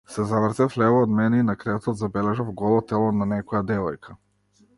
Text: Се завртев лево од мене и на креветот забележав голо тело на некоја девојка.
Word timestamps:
Се 0.11 0.23
завртев 0.29 0.77
лево 0.81 1.03
од 1.07 1.13
мене 1.19 1.41
и 1.41 1.45
на 1.49 1.55
креветот 1.65 1.99
забележав 2.01 2.51
голо 2.63 2.81
тело 2.93 3.13
на 3.19 3.29
некоја 3.37 3.63
девојка. 3.75 4.19